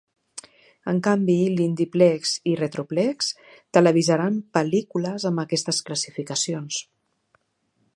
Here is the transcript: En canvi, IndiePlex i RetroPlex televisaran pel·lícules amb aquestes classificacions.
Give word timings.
En 0.91 1.01
canvi, 1.07 1.35
IndiePlex 1.65 2.33
i 2.53 2.57
RetroPlex 2.63 3.29
televisaran 3.79 4.41
pel·lícules 4.59 5.29
amb 5.33 5.45
aquestes 5.47 5.87
classificacions. 5.91 6.85